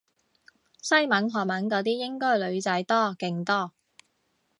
[0.81, 3.71] 西文韓文嗰啲應該女仔多勁多